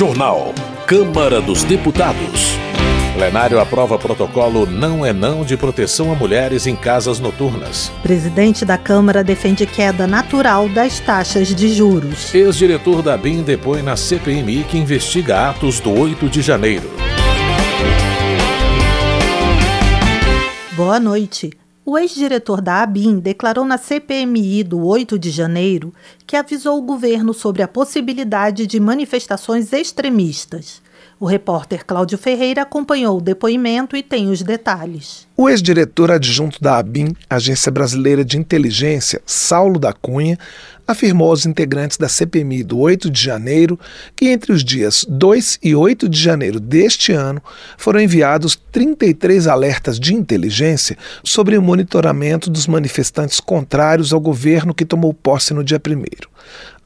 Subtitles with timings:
[0.00, 0.54] Jornal.
[0.86, 2.56] Câmara dos Deputados.
[3.12, 7.92] Plenário aprova protocolo Não é Não de proteção a mulheres em casas noturnas.
[8.02, 12.34] Presidente da Câmara defende queda natural das taxas de juros.
[12.34, 16.88] Ex-diretor da BIM depõe na CPMI que investiga atos do 8 de janeiro.
[20.72, 21.50] Boa noite.
[21.92, 25.92] O ex-diretor da ABIN declarou na CPMI do 8 de janeiro
[26.24, 30.79] que avisou o governo sobre a possibilidade de manifestações extremistas.
[31.20, 35.28] O repórter Cláudio Ferreira acompanhou o depoimento e tem os detalhes.
[35.36, 40.38] O ex-diretor adjunto da ABIN, Agência Brasileira de Inteligência, Saulo da Cunha,
[40.88, 43.78] afirmou aos integrantes da CPMI do 8 de janeiro
[44.16, 47.42] que entre os dias 2 e 8 de janeiro deste ano
[47.76, 54.86] foram enviados 33 alertas de inteligência sobre o monitoramento dos manifestantes contrários ao governo que
[54.86, 56.30] tomou posse no dia 1.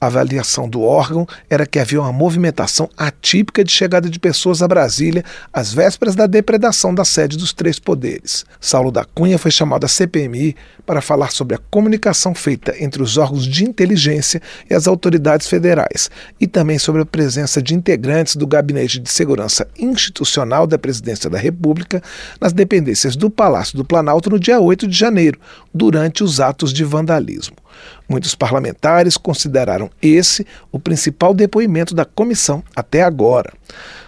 [0.05, 4.69] A avaliação do órgão era que havia uma movimentação atípica de chegada de pessoas a
[4.69, 8.45] Brasília às vésperas da depredação da sede dos três poderes.
[8.61, 13.17] Saulo da Cunha foi chamado à CPMI para falar sobre a comunicação feita entre os
[13.17, 18.47] órgãos de inteligência e as autoridades federais, e também sobre a presença de integrantes do
[18.47, 22.03] Gabinete de Segurança Institucional da Presidência da República
[22.39, 25.41] nas dependências do Palácio do Planalto no dia 8 de janeiro,
[25.73, 27.57] durante os atos de vandalismo.
[28.09, 33.53] Muitos parlamentares consideraram esse o principal depoimento da comissão até agora.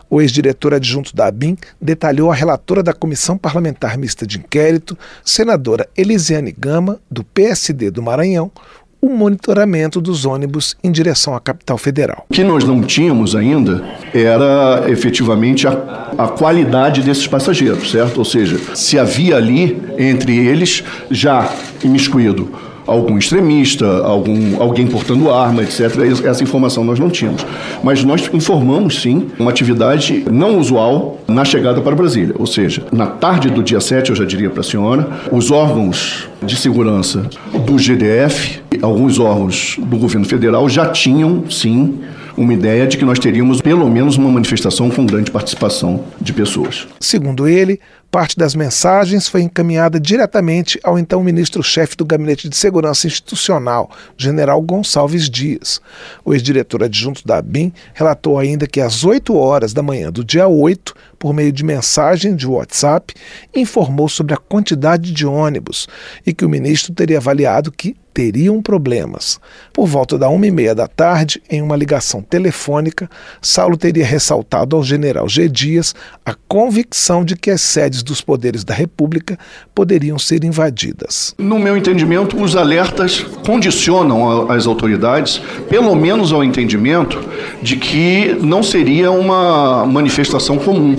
[0.09, 5.89] O ex-diretor adjunto da ABIN detalhou a relatora da Comissão Parlamentar Mista de Inquérito, senadora
[5.97, 8.53] Elisiane Gama, do PSD do Maranhão,
[9.01, 12.25] o monitoramento dos ônibus em direção à capital federal.
[12.29, 15.73] O que nós não tínhamos ainda era efetivamente a,
[16.17, 18.19] a qualidade desses passageiros, certo?
[18.19, 21.53] Ou seja, se havia ali entre eles já
[21.85, 22.51] imiscuído
[22.87, 25.91] algum extremista, algum, alguém portando arma, etc.
[26.25, 27.45] Essa informação nós não tínhamos.
[27.83, 32.35] Mas nós informamos, sim, uma atividade não usual na chegada para Brasília.
[32.39, 36.29] Ou seja, na tarde do dia 7, eu já diria para a senhora, os órgãos
[36.43, 37.29] de segurança
[37.65, 41.99] do GDF, alguns órgãos do governo federal já tinham, sim,
[42.37, 46.87] uma ideia de que nós teríamos pelo menos uma manifestação com grande participação de pessoas.
[47.01, 47.81] Segundo ele,
[48.11, 54.61] parte das mensagens foi encaminhada diretamente ao então ministro-chefe do Gabinete de Segurança Institucional, general
[54.63, 55.81] Gonçalves Dias.
[56.25, 60.49] O ex-diretor adjunto da ABIN relatou ainda que às 8 horas da manhã do dia
[60.49, 63.15] 8, por meio de mensagem de WhatsApp,
[63.55, 65.87] informou sobre a quantidade de ônibus
[66.27, 69.39] e que o ministro teria avaliado que teriam problemas.
[69.75, 73.11] Por volta da uma e meia da tarde, em uma ligação telefônica,
[73.43, 75.51] Saulo teria ressaltado ao general G.
[75.51, 75.95] Dias
[76.25, 79.39] a convicção de que as sedes dos poderes da República
[79.75, 81.35] poderiam ser invadidas.
[81.39, 87.19] No meu entendimento, os alertas condicionam as autoridades, pelo menos ao entendimento,
[87.63, 90.97] de que não seria uma manifestação comum,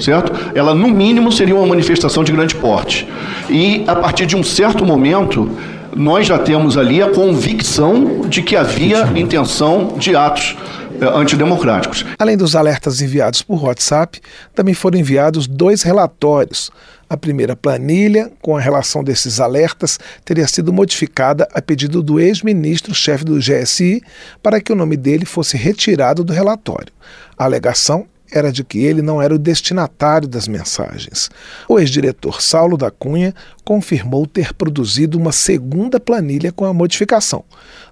[0.00, 0.32] certo?
[0.54, 3.06] Ela, no mínimo, seria uma manifestação de grande porte.
[3.48, 5.50] E, a partir de um certo momento,
[5.94, 10.56] nós já temos ali a convicção de que havia intenção de atos
[11.00, 12.04] eh, antidemocráticos.
[12.18, 14.20] Além dos alertas enviados por WhatsApp,
[14.54, 16.70] também foram enviados dois relatórios.
[17.08, 23.24] A primeira planilha, com a relação desses alertas, teria sido modificada a pedido do ex-ministro-chefe
[23.24, 24.00] do GSI
[24.42, 26.92] para que o nome dele fosse retirado do relatório.
[27.36, 31.30] A alegação era de que ele não era o destinatário das mensagens.
[31.68, 37.44] O ex-diretor Saulo da Cunha confirmou ter produzido uma segunda planilha com a modificação,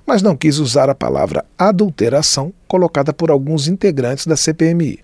[0.06, 5.00] mas não quis usar a palavra adulteração colocada por alguns integrantes da CPMI.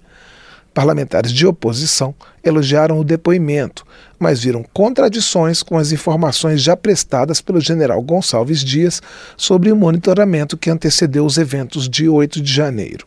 [0.74, 2.12] Parlamentares de oposição
[2.42, 3.86] elogiaram o depoimento,
[4.18, 9.00] mas viram contradições com as informações já prestadas pelo general Gonçalves Dias
[9.36, 13.06] sobre o monitoramento que antecedeu os eventos de 8 de janeiro.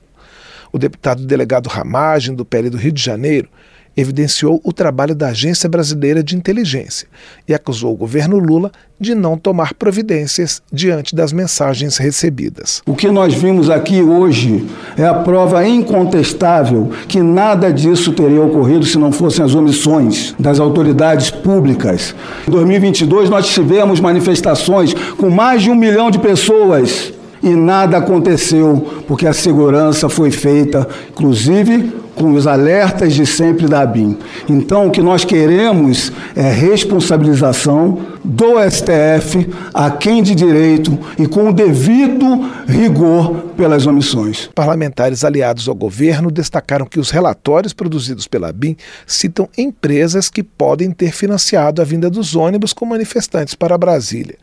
[0.72, 3.50] O deputado delegado Ramagem, do PL do Rio de Janeiro,
[3.97, 7.07] evidenciou o trabalho da Agência Brasileira de Inteligência
[7.47, 12.81] e acusou o governo Lula de não tomar providências diante das mensagens recebidas.
[12.85, 14.66] O que nós vimos aqui hoje
[14.96, 20.59] é a prova incontestável que nada disso teria ocorrido se não fossem as omissões das
[20.59, 22.16] autoridades públicas.
[22.47, 27.13] Em 2022, nós tivemos manifestações com mais de um milhão de pessoas
[27.47, 33.82] e nada aconteceu, porque a segurança foi feita, inclusive com os alertas de sempre da
[33.82, 34.17] ABIN.
[34.49, 41.49] Então, o que nós queremos é responsabilização do STF, a quem de direito e com
[41.49, 42.26] o devido
[42.67, 44.49] rigor pelas omissões.
[44.53, 50.91] Parlamentares aliados ao governo destacaram que os relatórios produzidos pela ABIN citam empresas que podem
[50.91, 54.38] ter financiado a vinda dos ônibus com manifestantes para Brasília.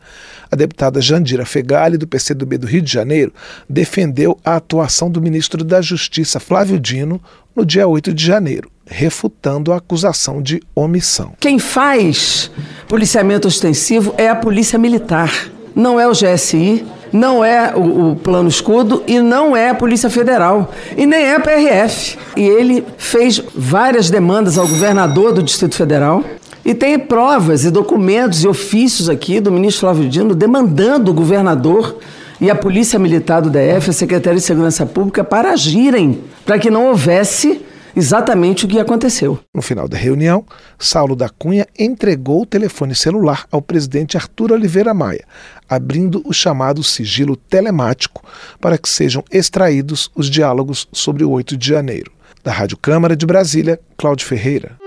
[0.51, 3.33] A deputada Jandira Fegali, do PCdoB do Rio de Janeiro,
[3.69, 7.21] defendeu a atuação do ministro da Justiça, Flávio Dino,
[7.55, 11.33] no dia 8 de janeiro, refutando a acusação de omissão.
[11.39, 12.51] Quem faz
[12.87, 15.31] policiamento ostensivo é a Polícia Militar,
[15.73, 20.09] não é o GSI, não é o, o, Plano Escudo e não é a Polícia
[20.09, 22.17] Federal e nem é a PRF.
[22.35, 26.23] E ele fez várias demandas ao governador do Distrito Federal.
[26.65, 31.99] E tem provas e documentos e ofícios aqui do ministro Flávio Dino demandando o governador
[32.41, 36.71] e a Polícia Militar do DF, a Secretaria de Segurança Pública, para agirem, para que
[36.71, 37.61] não houvesse
[37.95, 39.37] exatamente o que aconteceu.
[39.53, 40.43] No final da reunião,
[40.79, 45.23] Saulo da Cunha entregou o telefone celular ao presidente Arthur Oliveira Maia,
[45.69, 48.23] abrindo o chamado sigilo telemático
[48.59, 52.11] para que sejam extraídos os diálogos sobre o 8 de janeiro.
[52.43, 54.83] Da Rádio Câmara de Brasília, Cláudio Ferreira.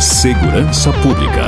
[0.00, 1.42] Segurança Pública.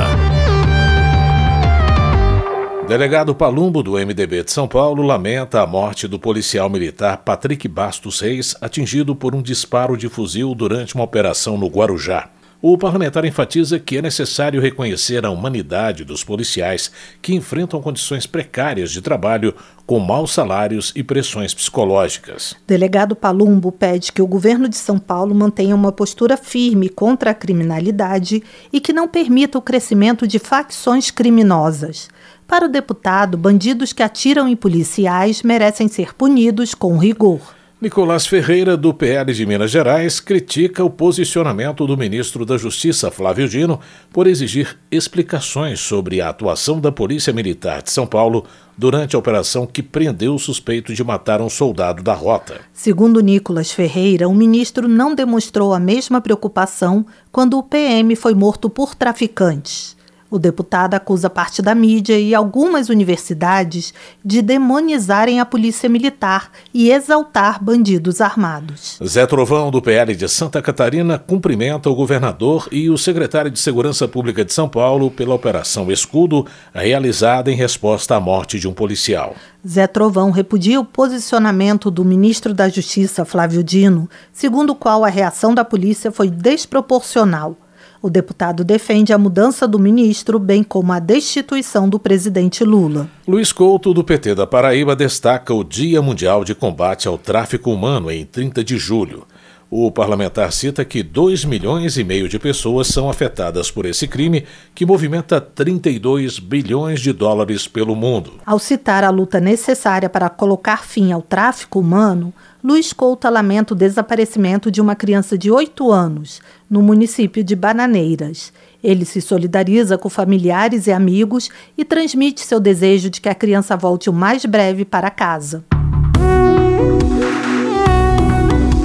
[2.85, 8.19] Delegado Palumbo, do MDB de São Paulo, lamenta a morte do policial militar Patrick Bastos
[8.19, 12.29] Reis, atingido por um disparo de fuzil durante uma operação no Guarujá.
[12.63, 18.91] O parlamentar enfatiza que é necessário reconhecer a humanidade dos policiais que enfrentam condições precárias
[18.91, 22.55] de trabalho, com maus salários e pressões psicológicas.
[22.67, 27.33] Delegado Palumbo pede que o governo de São Paulo mantenha uma postura firme contra a
[27.33, 32.09] criminalidade e que não permita o crescimento de facções criminosas.
[32.47, 37.41] Para o deputado, bandidos que atiram em policiais merecem ser punidos com rigor.
[37.81, 43.49] Nicolás Ferreira, do PL de Minas Gerais, critica o posicionamento do ministro da Justiça, Flávio
[43.49, 43.79] Dino,
[44.13, 48.45] por exigir explicações sobre a atuação da Polícia Militar de São Paulo
[48.77, 52.61] durante a operação que prendeu o suspeito de matar um soldado da rota.
[52.71, 58.69] Segundo Nicolas Ferreira, o ministro não demonstrou a mesma preocupação quando o PM foi morto
[58.69, 59.99] por traficantes.
[60.31, 63.93] O deputado acusa parte da mídia e algumas universidades
[64.23, 68.97] de demonizarem a polícia militar e exaltar bandidos armados.
[69.05, 74.07] Zé Trovão, do PL de Santa Catarina, cumprimenta o governador e o secretário de Segurança
[74.07, 79.35] Pública de São Paulo pela Operação Escudo, realizada em resposta à morte de um policial.
[79.67, 85.09] Zé Trovão repudia o posicionamento do ministro da Justiça, Flávio Dino, segundo o qual a
[85.09, 87.57] reação da polícia foi desproporcional.
[88.03, 93.07] O deputado defende a mudança do ministro, bem como a destituição do presidente Lula.
[93.27, 98.09] Luiz Couto, do PT da Paraíba, destaca o Dia Mundial de Combate ao Tráfico Humano
[98.09, 99.27] em 30 de julho.
[99.73, 104.43] O parlamentar cita que 2 milhões e meio de pessoas são afetadas por esse crime,
[104.75, 108.33] que movimenta 32 bilhões de dólares pelo mundo.
[108.45, 113.77] Ao citar a luta necessária para colocar fim ao tráfico humano, Luiz Couto lamenta o
[113.77, 118.51] desaparecimento de uma criança de 8 anos, no município de Bananeiras.
[118.83, 123.77] Ele se solidariza com familiares e amigos e transmite seu desejo de que a criança
[123.77, 125.63] volte o mais breve para casa.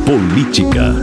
[0.07, 0.95] Política.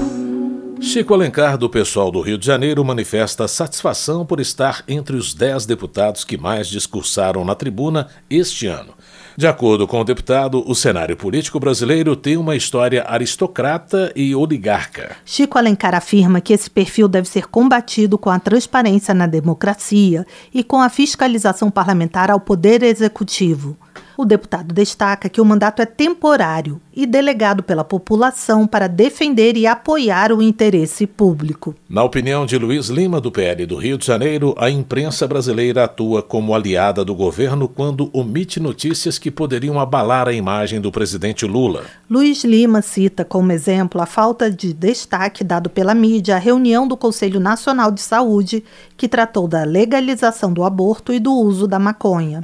[0.79, 5.65] Chico Alencar, do pessoal do Rio de Janeiro, manifesta satisfação por estar entre os dez
[5.65, 8.93] deputados que mais discursaram na tribuna este ano.
[9.35, 15.17] De acordo com o deputado, o cenário político brasileiro tem uma história aristocrata e oligarca.
[15.25, 20.63] Chico Alencar afirma que esse perfil deve ser combatido com a transparência na democracia e
[20.63, 23.77] com a fiscalização parlamentar ao poder executivo.
[24.17, 29.65] O deputado destaca que o mandato é temporário e delegado pela população para defender e
[29.65, 31.73] apoiar o interesse público.
[31.89, 36.21] Na opinião de Luiz Lima, do PL do Rio de Janeiro, a imprensa brasileira atua
[36.21, 41.83] como aliada do governo quando omite notícias que poderiam abalar a imagem do presidente Lula.
[42.09, 46.95] Luiz Lima cita como exemplo a falta de destaque dado pela mídia à reunião do
[46.95, 48.63] Conselho Nacional de Saúde,
[48.95, 52.41] que tratou da legalização do aborto e do uso da maconha.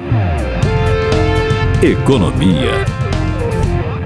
[1.81, 2.73] Economia.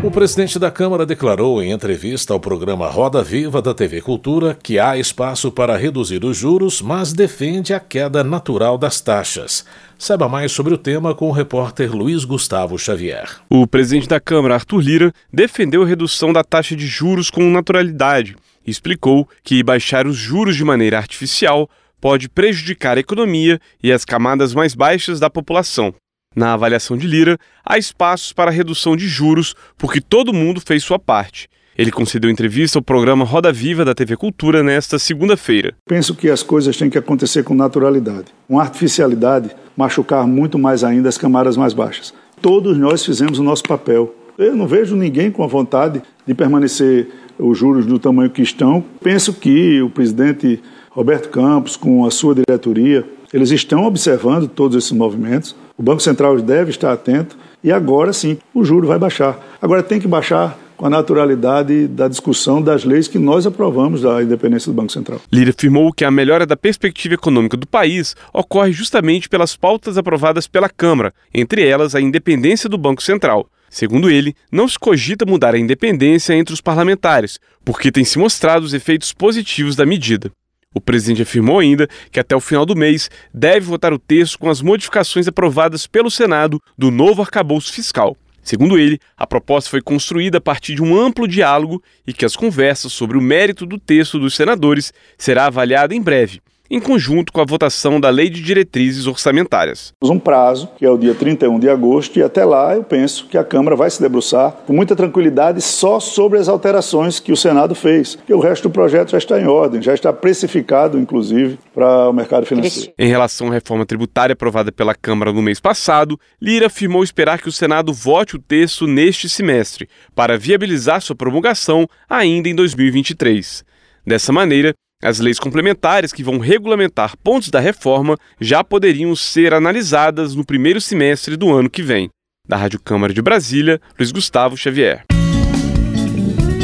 [0.04, 4.78] O presidente da Câmara declarou em entrevista ao programa Roda Viva da TV Cultura que
[4.78, 9.66] há espaço para reduzir os juros, mas defende a queda natural das taxas.
[9.98, 13.28] Saiba mais sobre o tema com o repórter Luiz Gustavo Xavier.
[13.50, 18.36] O presidente da Câmara, Arthur Lira, defendeu a redução da taxa de juros com naturalidade
[18.68, 21.68] e explicou que baixar os juros de maneira artificial
[22.00, 25.92] pode prejudicar a economia e as camadas mais baixas da população.
[26.36, 30.98] Na avaliação de Lira, há espaços para redução de juros porque todo mundo fez sua
[30.98, 31.48] parte.
[31.78, 35.74] Ele concedeu entrevista ao programa Roda Viva da TV Cultura nesta segunda-feira.
[35.88, 38.28] Penso que as coisas têm que acontecer com naturalidade.
[38.48, 42.14] Com artificialidade, machucar muito mais ainda as camadas mais baixas.
[42.42, 44.14] Todos nós fizemos o nosso papel.
[44.38, 47.08] Eu não vejo ninguém com a vontade de permanecer
[47.40, 48.84] os juros do tamanho que estão.
[49.02, 50.62] Penso que o presidente
[50.92, 55.56] Roberto Campos, com a sua diretoria, Eles estão observando todos esses movimentos.
[55.76, 59.40] O Banco Central deve estar atento e agora sim o juro vai baixar.
[59.60, 64.22] Agora tem que baixar com a naturalidade da discussão das leis que nós aprovamos da
[64.22, 65.20] independência do Banco Central.
[65.32, 70.46] Lira afirmou que a melhora da perspectiva econômica do país ocorre justamente pelas pautas aprovadas
[70.46, 73.48] pela Câmara, entre elas a independência do Banco Central.
[73.70, 78.64] Segundo ele, não se cogita mudar a independência entre os parlamentares, porque tem se mostrado
[78.64, 80.32] os efeitos positivos da medida.
[80.74, 84.50] O presidente afirmou ainda que até o final do mês deve votar o texto com
[84.50, 88.18] as modificações aprovadas pelo Senado do novo arcabouço fiscal.
[88.42, 92.36] Segundo ele, a proposta foi construída a partir de um amplo diálogo e que as
[92.36, 96.42] conversas sobre o mérito do texto dos senadores será avaliada em breve,
[96.74, 99.94] em conjunto com a votação da Lei de Diretrizes Orçamentárias.
[100.02, 103.38] Um prazo, que é o dia 31 de agosto, e até lá eu penso que
[103.38, 107.76] a Câmara vai se debruçar com muita tranquilidade só sobre as alterações que o Senado
[107.76, 112.10] fez, que o resto do projeto já está em ordem, já está precificado, inclusive, para
[112.10, 112.92] o mercado financeiro.
[112.98, 117.50] Em relação à reforma tributária aprovada pela Câmara no mês passado, Lira afirmou esperar que
[117.50, 123.64] o Senado vote o texto neste semestre, para viabilizar sua promulgação ainda em 2023.
[124.06, 124.74] Dessa maneira,
[125.04, 130.80] as leis complementares que vão regulamentar pontos da reforma já poderiam ser analisadas no primeiro
[130.80, 132.10] semestre do ano que vem.
[132.48, 135.04] Da Rádio Câmara de Brasília, Luiz Gustavo Xavier.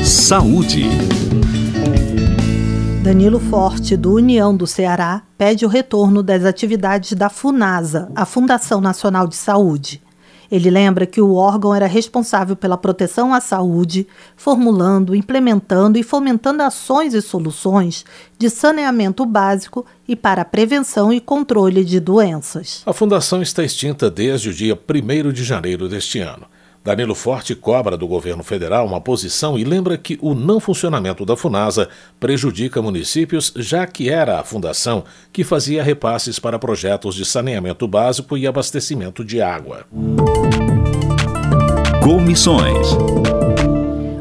[0.04, 0.84] Saúde.
[3.04, 8.80] Danilo Forte, do União do Ceará, pede o retorno das atividades da FUNASA, a Fundação
[8.80, 10.02] Nacional de Saúde.
[10.52, 16.64] Ele lembra que o órgão era responsável pela proteção à saúde, formulando, implementando e fomentando
[16.64, 18.06] ações e soluções
[18.38, 22.82] de saneamento básico e para prevenção e controle de doenças.
[22.86, 26.46] A fundação está extinta desde o dia 1 de janeiro deste ano.
[26.84, 31.36] Danilo Forte cobra do governo federal uma posição e lembra que o não funcionamento da
[31.36, 37.88] Funasa prejudica municípios, já que era a fundação que fazia repasses para projetos de saneamento
[37.88, 39.86] básico e abastecimento de água.
[42.02, 42.88] Comissões.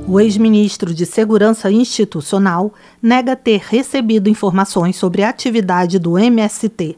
[0.07, 6.97] O ex-ministro de Segurança Institucional nega ter recebido informações sobre a atividade do MST.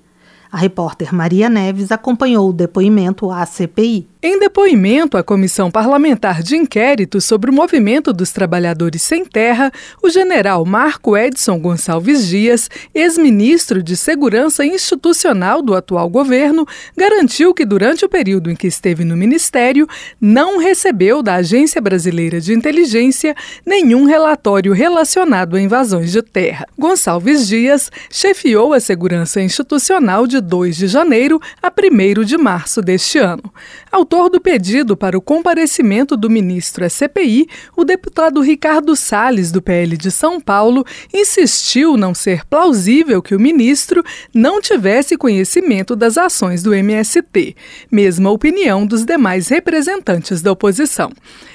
[0.51, 4.10] A repórter Maria Neves acompanhou o depoimento à CPI.
[4.23, 9.73] Em depoimento à Comissão Parlamentar de Inquérito sobre o Movimento dos Trabalhadores Sem Terra,
[10.03, 17.65] o general Marco Edson Gonçalves Dias, ex-ministro de Segurança Institucional do atual governo, garantiu que
[17.65, 19.89] durante o período em que esteve no ministério,
[20.21, 23.35] não recebeu da Agência Brasileira de Inteligência
[23.65, 26.67] nenhum relatório relacionado a invasões de terra.
[26.79, 33.17] Gonçalves Dias chefiou a segurança institucional de 2 de janeiro a 1 de março deste
[33.17, 33.51] ano.
[33.91, 39.53] Ao Autor do pedido para o comparecimento do ministro à CPI, o deputado Ricardo Salles,
[39.53, 44.03] do PL de São Paulo, insistiu não ser plausível que o ministro
[44.35, 47.55] não tivesse conhecimento das ações do MST,
[47.89, 51.13] mesma opinião dos demais representantes da oposição.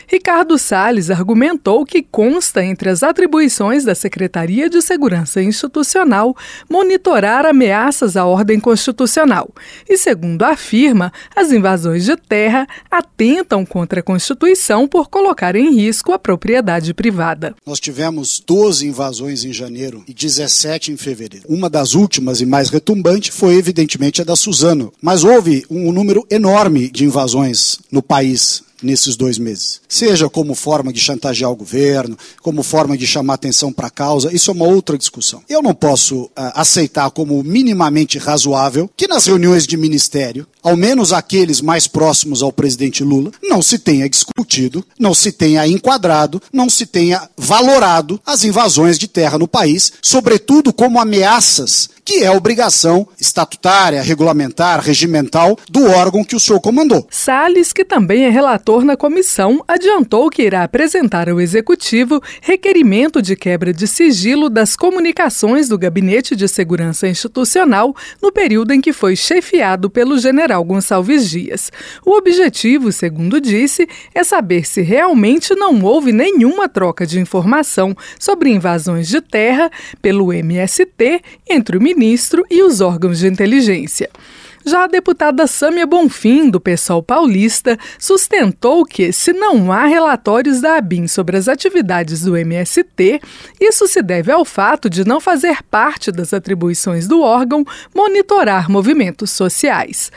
[0.08, 6.36] Ricardo Salles argumentou que consta entre as atribuições da Secretaria de Segurança Institucional
[6.70, 9.50] monitorar ameaças à ordem constitucional.
[9.90, 16.12] E, segundo afirma, as invasões de terra atentam contra a Constituição por colocar em risco
[16.12, 17.56] a propriedade privada.
[17.66, 21.46] Nós tivemos 12 invasões em janeiro e 17 em fevereiro.
[21.50, 24.94] Uma das últimas e mais retumbante foi, evidentemente, a da Suzano.
[25.02, 29.82] Mas houve um número enorme de invasões no país nesses dois meses.
[29.88, 34.34] Seja como forma de chantagear o governo, como forma de chamar atenção para a causa,
[34.34, 35.42] isso é uma outra discussão.
[35.48, 41.14] Eu não posso uh, aceitar como minimamente razoável que nas reuniões de ministério, ao menos
[41.14, 46.68] aqueles mais próximos ao presidente Lula, não se tenha discutido, não se tenha enquadrado, não
[46.68, 53.08] se tenha valorado as invasões de terra no país, sobretudo como ameaças que é obrigação
[53.20, 57.08] estatutária, regulamentar, regimental do órgão que o senhor comandou.
[57.10, 63.36] Salles, que também é relator na comissão, adiantou que irá apresentar ao executivo requerimento de
[63.36, 69.16] quebra de sigilo das comunicações do Gabinete de Segurança Institucional no período em que foi
[69.16, 71.72] chefiado pelo general Gonçalves Dias.
[72.06, 78.50] O objetivo, segundo disse, é saber se realmente não houve nenhuma troca de informação sobre
[78.50, 79.70] invasões de terra
[80.02, 84.10] pelo MST entre o ministro e os órgãos de inteligência.
[84.68, 90.78] Já a deputada Sâmia Bonfim, do PSOL paulista, sustentou que, se não há relatórios da
[90.78, 93.22] ABIN sobre as atividades do MST,
[93.62, 99.30] isso se deve ao fato de não fazer parte das atribuições do órgão monitorar movimentos
[99.30, 100.12] sociais.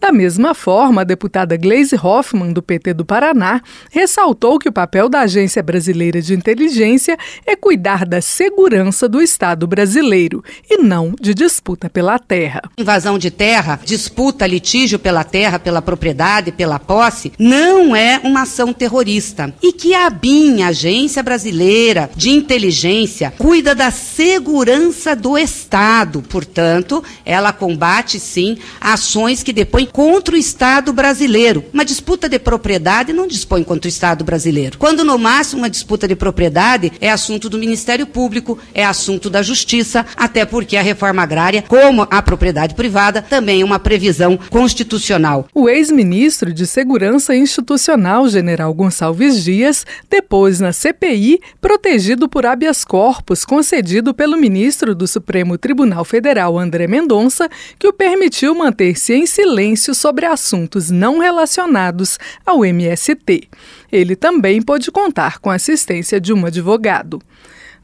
[0.00, 5.08] Da mesma forma, a deputada Gleise Hoffmann, do PT do Paraná, ressaltou que o papel
[5.08, 11.32] da Agência Brasileira de Inteligência é cuidar da segurança do Estado brasileiro e não de
[11.32, 12.60] disputa pela terra.
[12.76, 18.74] Invasão de terra, disputa, litígio pela terra, pela propriedade, pela posse, não é uma ação
[18.74, 19.54] terrorista.
[19.62, 26.20] E que a ABIN, Agência Brasileira de Inteligência, cuida da segurança do Estado.
[26.20, 31.64] Portanto, ela combate sim ações que depõem contra o Estado brasileiro.
[31.72, 34.76] Uma disputa de propriedade não dispõe contra o Estado brasileiro.
[34.76, 39.40] Quando no máximo uma disputa de propriedade é assunto do Ministério Público, é assunto da
[39.40, 45.46] Justiça, até porque a reforma agrária, como a propriedade privada, também é uma previsão constitucional.
[45.54, 53.44] O ex-ministro de Segurança Institucional, general Gonçalves Dias, depois na CPI, protegido por habeas corpus
[53.44, 57.48] concedido pelo ministro do Supremo Tribunal Federal, André Mendonça,
[57.78, 63.48] que o permitiu manter-se em silêncio sobre assuntos não relacionados ao MST.
[63.90, 67.20] Ele também pôde contar com a assistência de um advogado.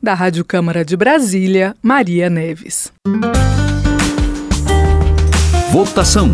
[0.03, 2.93] Da Rádio Câmara de Brasília, Maria Neves.
[5.71, 6.33] Votação.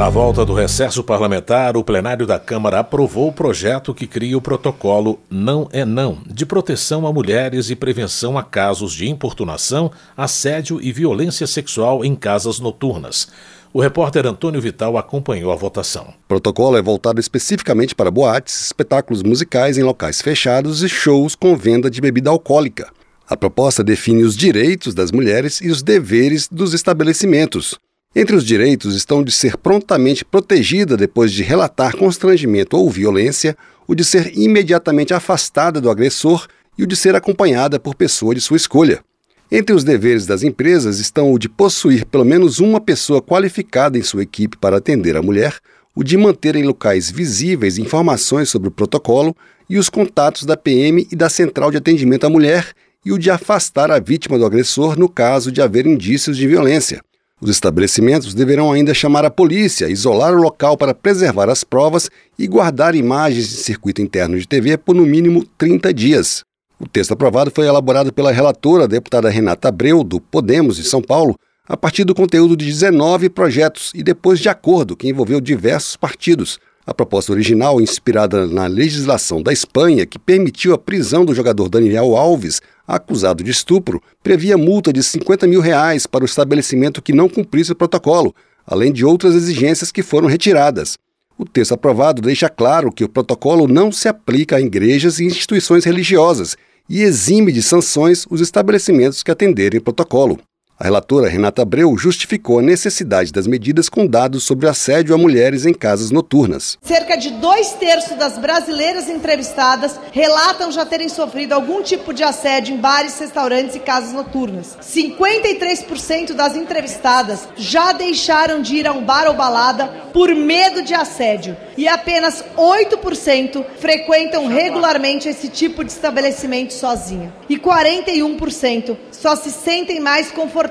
[0.00, 4.40] Na volta do recesso parlamentar, o plenário da Câmara aprovou o projeto que cria o
[4.40, 10.80] protocolo Não é Não, de proteção a mulheres e prevenção a casos de importunação, assédio
[10.80, 13.28] e violência sexual em casas noturnas.
[13.74, 16.04] O repórter Antônio Vital acompanhou a votação.
[16.24, 21.54] O protocolo é voltado especificamente para boates, espetáculos musicais em locais fechados e shows com
[21.54, 22.90] venda de bebida alcoólica.
[23.28, 27.78] A proposta define os direitos das mulheres e os deveres dos estabelecimentos.
[28.14, 33.56] Entre os direitos estão o de ser prontamente protegida depois de relatar constrangimento ou violência,
[33.86, 38.40] o de ser imediatamente afastada do agressor e o de ser acompanhada por pessoa de
[38.40, 39.00] sua escolha.
[39.48, 44.02] Entre os deveres das empresas estão o de possuir pelo menos uma pessoa qualificada em
[44.02, 45.56] sua equipe para atender a mulher,
[45.94, 49.36] o de manter em locais visíveis informações sobre o protocolo
[49.68, 52.72] e os contatos da PM e da Central de Atendimento à Mulher
[53.06, 57.00] e o de afastar a vítima do agressor no caso de haver indícios de violência.
[57.40, 62.46] Os estabelecimentos deverão ainda chamar a polícia, isolar o local para preservar as provas e
[62.46, 66.44] guardar imagens de circuito interno de TV por no mínimo 30 dias.
[66.78, 71.34] O texto aprovado foi elaborado pela relatora, deputada Renata Abreu, do Podemos de São Paulo,
[71.66, 76.58] a partir do conteúdo de 19 projetos e depois de acordo que envolveu diversos partidos.
[76.90, 82.16] A proposta original, inspirada na legislação da Espanha, que permitiu a prisão do jogador Daniel
[82.16, 87.28] Alves, acusado de estupro, previa multa de 50 mil reais para o estabelecimento que não
[87.28, 88.34] cumprisse o protocolo,
[88.66, 90.98] além de outras exigências que foram retiradas.
[91.38, 95.84] O texto aprovado deixa claro que o protocolo não se aplica a igrejas e instituições
[95.84, 96.56] religiosas
[96.88, 100.40] e exime de sanções os estabelecimentos que atenderem o protocolo.
[100.82, 105.66] A relatora Renata Abreu justificou a necessidade das medidas com dados sobre assédio a mulheres
[105.66, 106.78] em casas noturnas.
[106.80, 112.74] Cerca de dois terços das brasileiras entrevistadas relatam já terem sofrido algum tipo de assédio
[112.74, 114.78] em bares, restaurantes e casas noturnas.
[114.80, 120.94] 53% das entrevistadas já deixaram de ir a um bar ou balada por medo de
[120.94, 127.34] assédio e apenas 8% frequentam regularmente esse tipo de estabelecimento sozinha.
[127.50, 130.69] E 41% só se sentem mais confortáveis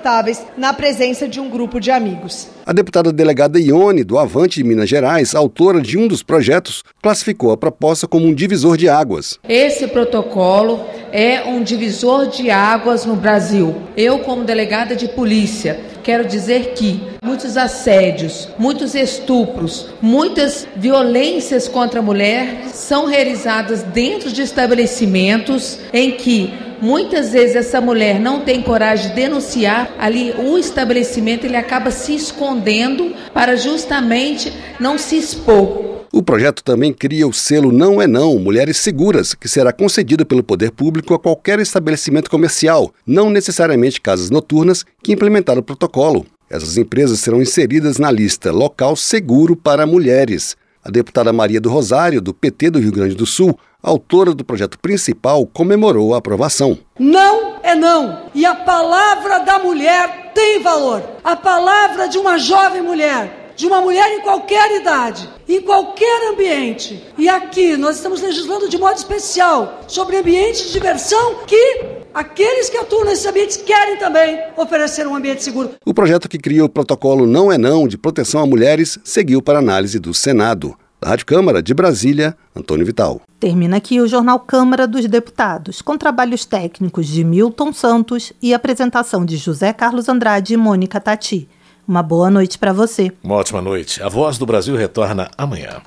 [0.57, 2.47] na presença de um grupo de amigos.
[2.65, 7.51] A deputada delegada Ione, do Avante de Minas Gerais, autora de um dos projetos, classificou
[7.51, 9.39] a proposta como um divisor de águas.
[9.47, 13.75] Esse protocolo é um divisor de águas no Brasil.
[13.97, 21.99] Eu, como delegada de polícia, quero dizer que muitos assédios, muitos estupros, muitas violências contra
[21.99, 28.61] a mulher são realizadas dentro de estabelecimentos em que muitas vezes essa mulher não tem
[28.61, 35.89] coragem de denunciar ali o estabelecimento, ele acaba se escondendo para justamente não se expor.
[36.11, 40.43] O projeto também cria o selo Não é Não Mulheres Seguras, que será concedido pelo
[40.43, 46.25] poder público a qualquer estabelecimento comercial, não necessariamente casas noturnas, que implementaram o protocolo.
[46.49, 50.57] Essas empresas serão inseridas na lista Local Seguro para Mulheres.
[50.83, 54.79] A deputada Maria do Rosário, do PT do Rio Grande do Sul, autora do projeto
[54.79, 56.77] principal, comemorou a aprovação.
[56.97, 58.29] Não é não.
[58.33, 61.03] E a palavra da mulher tem valor.
[61.23, 67.03] A palavra de uma jovem mulher, de uma mulher em qualquer idade, em qualquer ambiente.
[67.17, 71.81] E aqui nós estamos legislando de modo especial sobre ambientes de diversão que
[72.13, 75.71] aqueles que atuam nesses ambientes querem também oferecer um ambiente seguro.
[75.85, 79.59] O projeto que cria o protocolo Não é Não de proteção a mulheres seguiu para
[79.59, 80.73] análise do Senado.
[81.01, 83.21] Da Rádio Câmara de Brasília, Antônio Vital.
[83.41, 89.25] Termina aqui o Jornal Câmara dos Deputados, com trabalhos técnicos de Milton Santos e apresentação
[89.25, 91.47] de José Carlos Andrade e Mônica Tati.
[91.89, 93.11] Uma boa noite para você.
[93.23, 93.99] Uma ótima noite.
[94.03, 95.81] A Voz do Brasil retorna amanhã.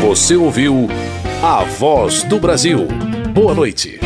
[0.00, 0.88] Você ouviu
[1.42, 2.88] A Voz do Brasil.
[3.34, 4.00] Boa noite.